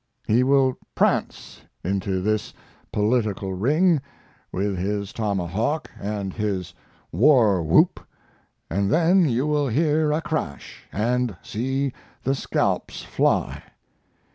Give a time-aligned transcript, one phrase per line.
[0.25, 2.55] He will prance into this
[2.91, 4.01] political ring
[4.51, 6.73] with his tomahawk and his
[7.11, 7.99] war whoop,
[8.67, 11.93] and then you will hear a crash and see
[12.23, 13.61] the scalps fly.